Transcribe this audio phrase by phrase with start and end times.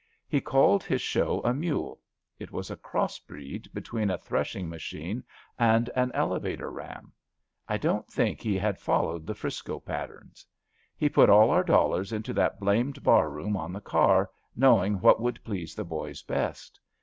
[0.27, 1.99] He called his show a mule—
[2.41, 5.23] ^it was a crossbreed between a threshing machine
[5.59, 7.13] and an elevator ram.
[7.69, 10.43] I don't think he had followed the 'Frisco patterns.
[10.97, 15.21] He put all our dollars into that blamed barroom on the car, know ing what
[15.21, 16.79] would please the boys best.